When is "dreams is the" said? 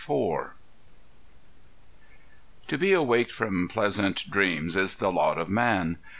4.31-5.11